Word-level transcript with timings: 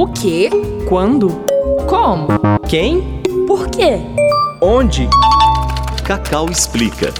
O 0.00 0.06
quê? 0.06 0.48
Quando? 0.88 1.44
Como? 1.86 2.26
Quem? 2.66 3.20
Por 3.46 3.68
quê? 3.68 3.98
Onde? 4.58 5.06
Cacau 6.02 6.48
explica. 6.48 7.12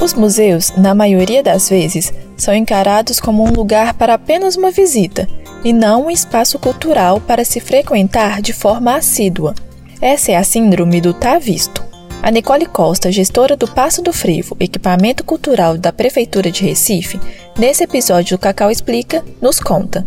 Os 0.00 0.14
museus, 0.14 0.70
na 0.76 0.94
maioria 0.94 1.42
das 1.42 1.68
vezes, 1.68 2.14
são 2.36 2.54
encarados 2.54 3.18
como 3.18 3.42
um 3.42 3.52
lugar 3.52 3.94
para 3.94 4.14
apenas 4.14 4.54
uma 4.54 4.70
visita 4.70 5.28
e 5.64 5.72
não 5.72 6.06
um 6.06 6.10
espaço 6.10 6.56
cultural 6.56 7.20
para 7.20 7.44
se 7.44 7.58
frequentar 7.58 8.40
de 8.40 8.52
forma 8.52 8.94
assídua. 8.94 9.56
Essa 10.00 10.30
é 10.30 10.36
a 10.36 10.44
síndrome 10.44 11.00
do 11.00 11.12
tá 11.12 11.36
visto. 11.36 11.79
A 12.22 12.30
Nicole 12.30 12.66
Costa, 12.66 13.10
gestora 13.10 13.56
do 13.56 13.66
Passo 13.66 14.02
do 14.02 14.12
Frevo, 14.12 14.54
equipamento 14.60 15.24
cultural 15.24 15.78
da 15.78 15.90
Prefeitura 15.90 16.50
de 16.50 16.62
Recife, 16.62 17.18
nesse 17.58 17.84
episódio 17.84 18.36
do 18.36 18.40
Cacau 18.40 18.70
Explica, 18.70 19.24
nos 19.40 19.58
conta. 19.58 20.06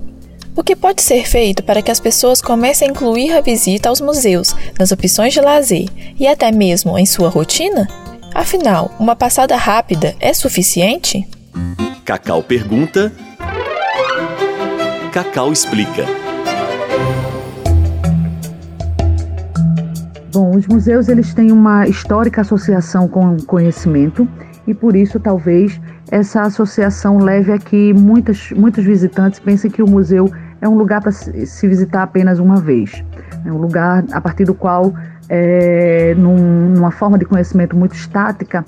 O 0.56 0.64
que 0.64 0.76
pode 0.76 1.02
ser 1.02 1.28
feito 1.28 1.64
para 1.64 1.82
que 1.82 1.90
as 1.90 2.00
pessoas 2.00 2.40
comecem 2.40 2.88
a 2.88 2.92
incluir 2.92 3.34
a 3.34 3.42
visita 3.42 3.90
aos 3.90 4.00
museus 4.00 4.56
nas 4.78 4.92
opções 4.92 5.34
de 5.34 5.42
lazer 5.42 5.88
e 6.20 6.28
até 6.28 6.52
mesmo 6.52 7.00
em 7.00 7.06
sua 7.06 7.30
rotina? 7.30 7.88
Afinal, 8.34 8.92
uma 9.00 9.16
passada 9.16 9.56
rápida 9.56 10.16
é 10.20 10.34
suficiente? 10.34 11.28
Cacau 12.06 12.44
pergunta. 12.44 13.12
Cacau 15.12 15.52
explica. 15.52 16.23
Bom, 20.34 20.56
os 20.56 20.66
museus 20.66 21.10
eles 21.10 21.32
têm 21.32 21.52
uma 21.52 21.88
histórica 21.88 22.42
associação 22.42 23.08
com 23.08 23.36
o 23.36 23.44
conhecimento 23.46 24.28
e 24.66 24.74
por 24.74 24.96
isso 24.96 25.20
talvez 25.20 25.80
essa 26.10 26.42
associação 26.42 27.20
leve 27.20 27.52
a 27.52 27.60
que 27.60 27.94
muitas, 27.94 28.50
muitos 28.52 28.84
visitantes 28.84 29.40
pensem 29.40 29.70
que 29.70 29.84
o 29.84 29.88
museu 29.88 30.32
é 30.60 30.68
um 30.68 30.76
lugar 30.76 31.02
para 31.02 31.12
se 31.12 31.68
visitar 31.68 32.02
apenas 32.02 32.40
uma 32.40 32.60
vez. 32.60 33.04
É 33.46 33.52
um 33.52 33.58
lugar 33.58 34.04
a 34.12 34.20
partir 34.20 34.46
do 34.46 34.56
qual 34.56 34.92
é, 35.30 36.16
num, 36.18 36.70
numa 36.70 36.90
forma 36.90 37.20
de 37.20 37.26
conhecimento 37.26 37.76
muito 37.76 37.94
estática, 37.94 38.66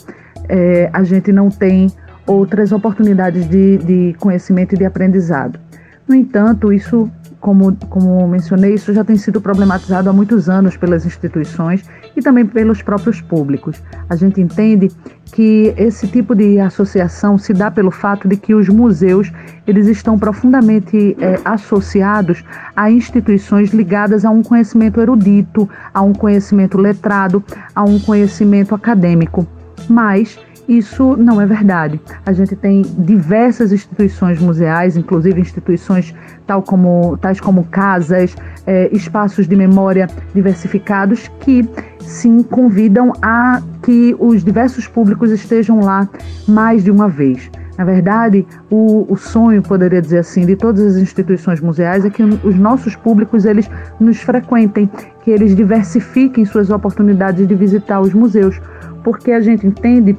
é, 0.47 0.87
a 0.93 1.03
gente 1.03 1.31
não 1.31 1.49
tem 1.49 1.87
outras 2.27 2.71
oportunidades 2.71 3.49
de, 3.49 3.79
de 3.79 4.15
conhecimento 4.19 4.75
e 4.75 4.77
de 4.77 4.85
aprendizado. 4.85 5.59
No 6.07 6.13
entanto, 6.13 6.71
isso, 6.71 7.09
como, 7.39 7.75
como 7.89 8.27
mencionei, 8.27 8.75
isso 8.75 8.93
já 8.93 9.03
tem 9.03 9.17
sido 9.17 9.41
problematizado 9.41 10.07
há 10.07 10.13
muitos 10.13 10.47
anos 10.47 10.77
pelas 10.77 11.03
instituições 11.05 11.83
e 12.15 12.21
também 12.21 12.45
pelos 12.45 12.83
próprios 12.83 13.21
públicos. 13.21 13.81
A 14.07 14.15
gente 14.15 14.39
entende 14.39 14.91
que 15.31 15.73
esse 15.75 16.07
tipo 16.07 16.35
de 16.35 16.59
associação 16.59 17.39
se 17.39 17.53
dá 17.53 17.71
pelo 17.71 17.89
fato 17.89 18.27
de 18.27 18.37
que 18.37 18.53
os 18.53 18.69
museus 18.69 19.31
eles 19.65 19.87
estão 19.87 20.17
profundamente 20.17 21.17
é, 21.19 21.39
associados 21.43 22.43
a 22.75 22.91
instituições 22.91 23.71
ligadas 23.71 24.23
a 24.23 24.29
um 24.29 24.43
conhecimento 24.43 25.01
erudito, 25.01 25.67
a 25.91 26.03
um 26.03 26.13
conhecimento 26.13 26.77
letrado, 26.77 27.43
a 27.73 27.83
um 27.83 27.99
conhecimento 27.99 28.75
acadêmico. 28.75 29.45
Mas 29.89 30.37
isso 30.67 31.15
não 31.15 31.39
é 31.39 31.45
verdade. 31.45 31.99
A 32.25 32.33
gente 32.33 32.55
tem 32.55 32.81
diversas 32.81 33.71
instituições 33.71 34.39
museais, 34.39 34.97
inclusive 34.97 35.39
instituições 35.39 36.13
tal 36.45 36.61
como, 36.61 37.17
tais 37.17 37.39
como 37.39 37.63
casas, 37.65 38.35
é, 38.65 38.89
espaços 38.91 39.47
de 39.47 39.55
memória 39.55 40.07
diversificados, 40.33 41.29
que 41.39 41.67
sim 41.99 42.43
convidam 42.43 43.13
a 43.21 43.61
que 43.81 44.15
os 44.19 44.43
diversos 44.43 44.87
públicos 44.87 45.31
estejam 45.31 45.79
lá 45.79 46.07
mais 46.47 46.83
de 46.83 46.91
uma 46.91 47.07
vez. 47.07 47.49
Na 47.77 47.83
verdade, 47.83 48.47
o, 48.69 49.05
o, 49.09 49.17
sonho, 49.17 49.61
poderia 49.61 50.01
dizer 50.01 50.19
assim, 50.19 50.45
de 50.45 50.55
todas 50.55 50.81
as 50.81 50.95
instituições 50.95 51.59
museais 51.59 52.05
é 52.05 52.09
que 52.09 52.23
os 52.23 52.55
nossos 52.55 52.95
públicos 52.95 53.43
eles 53.43 53.69
nos 53.99 54.21
frequentem, 54.21 54.89
que 55.23 55.31
eles 55.31 55.53
diversifiquem 55.53 56.45
suas 56.45 56.69
oportunidades 56.69 57.45
de 57.45 57.53
visitar 57.53 57.99
os 57.99 58.13
museus, 58.13 58.61
porque 59.03 59.31
a 59.31 59.41
gente 59.41 59.67
entende 59.67 60.17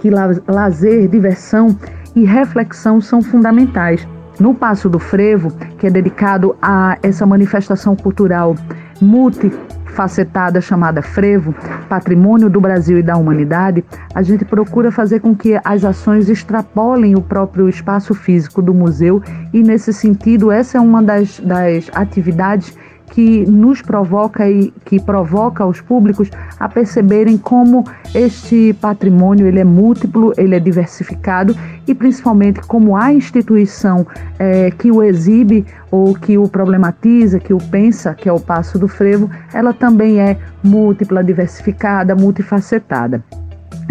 que 0.00 0.08
lazer, 0.48 1.08
diversão 1.08 1.76
e 2.16 2.24
reflexão 2.24 3.00
são 3.00 3.22
fundamentais. 3.22 4.08
No 4.38 4.54
Passo 4.54 4.88
do 4.88 4.98
Frevo, 4.98 5.52
que 5.78 5.86
é 5.86 5.90
dedicado 5.90 6.56
a 6.62 6.96
essa 7.02 7.26
manifestação 7.26 7.94
cultural 7.94 8.56
multifacetada 9.02 10.58
chamada 10.62 11.02
Frevo, 11.02 11.54
patrimônio 11.90 12.48
do 12.48 12.58
Brasil 12.58 12.98
e 12.98 13.02
da 13.02 13.18
humanidade, 13.18 13.84
a 14.14 14.22
gente 14.22 14.46
procura 14.46 14.90
fazer 14.90 15.20
com 15.20 15.36
que 15.36 15.60
as 15.62 15.84
ações 15.84 16.30
extrapolem 16.30 17.14
o 17.14 17.20
próprio 17.20 17.68
espaço 17.68 18.14
físico 18.14 18.62
do 18.62 18.72
museu 18.72 19.22
e, 19.52 19.62
nesse 19.62 19.92
sentido, 19.92 20.50
essa 20.50 20.78
é 20.78 20.80
uma 20.80 21.02
das, 21.02 21.38
das 21.40 21.90
atividades 21.94 22.74
que 23.10 23.44
nos 23.46 23.82
provoca 23.82 24.48
e 24.48 24.72
que 24.84 25.00
provoca 25.00 25.66
os 25.66 25.80
públicos 25.80 26.30
a 26.58 26.68
perceberem 26.68 27.36
como 27.36 27.84
este 28.14 28.72
patrimônio 28.80 29.46
ele 29.46 29.60
é 29.60 29.64
múltiplo, 29.64 30.32
ele 30.36 30.54
é 30.54 30.60
diversificado 30.60 31.56
e 31.86 31.94
principalmente 31.94 32.60
como 32.60 32.96
a 32.96 33.12
instituição 33.12 34.06
é, 34.38 34.70
que 34.70 34.90
o 34.90 35.02
exibe 35.02 35.66
ou 35.90 36.14
que 36.14 36.38
o 36.38 36.48
problematiza, 36.48 37.40
que 37.40 37.52
o 37.52 37.58
pensa, 37.58 38.14
que 38.14 38.28
é 38.28 38.32
o 38.32 38.40
Passo 38.40 38.78
do 38.78 38.86
Frevo, 38.86 39.28
ela 39.52 39.72
também 39.72 40.20
é 40.20 40.38
múltipla, 40.62 41.22
diversificada, 41.22 42.14
multifacetada. 42.14 43.22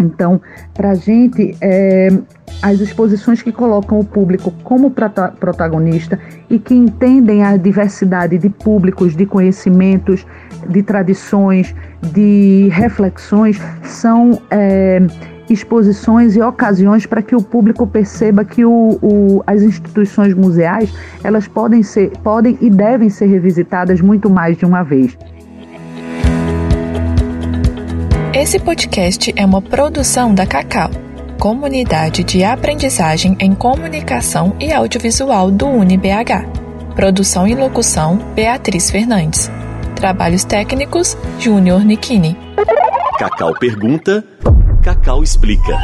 Então, 0.00 0.40
para 0.74 0.90
a 0.90 0.94
gente, 0.94 1.54
é, 1.60 2.08
as 2.62 2.80
exposições 2.80 3.42
que 3.42 3.52
colocam 3.52 4.00
o 4.00 4.04
público 4.04 4.52
como 4.64 4.90
protagonista 4.90 6.18
e 6.48 6.58
que 6.58 6.74
entendem 6.74 7.44
a 7.44 7.56
diversidade 7.56 8.38
de 8.38 8.48
públicos, 8.48 9.14
de 9.14 9.26
conhecimentos, 9.26 10.26
de 10.68 10.82
tradições, 10.82 11.74
de 12.12 12.68
reflexões, 12.72 13.60
são 13.82 14.40
é, 14.50 15.00
exposições 15.48 16.36
e 16.36 16.40
ocasiões 16.40 17.06
para 17.06 17.22
que 17.22 17.34
o 17.34 17.42
público 17.42 17.86
perceba 17.86 18.44
que 18.44 18.64
o, 18.64 18.98
o, 19.02 19.42
as 19.46 19.62
instituições 19.62 20.32
museais 20.32 20.92
elas 21.24 21.48
podem 21.48 21.82
ser, 21.82 22.10
podem 22.22 22.56
e 22.60 22.70
devem 22.70 23.08
ser 23.08 23.26
revisitadas 23.26 24.00
muito 24.00 24.30
mais 24.30 24.56
de 24.56 24.64
uma 24.64 24.82
vez. 24.82 25.16
Esse 28.32 28.60
podcast 28.60 29.32
é 29.34 29.44
uma 29.44 29.60
produção 29.60 30.32
da 30.32 30.46
Cacau, 30.46 30.88
comunidade 31.36 32.22
de 32.22 32.44
aprendizagem 32.44 33.36
em 33.40 33.52
comunicação 33.52 34.54
e 34.60 34.72
audiovisual 34.72 35.50
do 35.50 35.66
UniBH. 35.66 36.46
Produção 36.94 37.48
e 37.48 37.56
locução: 37.56 38.18
Beatriz 38.36 38.88
Fernandes. 38.88 39.50
Trabalhos 39.96 40.44
técnicos: 40.44 41.16
Júnior 41.40 41.84
Nikini. 41.84 42.36
Cacau 43.18 43.52
pergunta, 43.58 44.24
Cacau 44.80 45.24
explica. 45.24 45.76